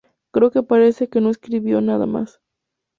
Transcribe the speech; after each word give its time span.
Creo 0.31 0.49
que 0.49 0.63
parece 0.63 1.09
que 1.09 1.21
no 1.21 1.29
escribo 1.29 1.79
nada 1.79 2.07
más. 2.07 2.41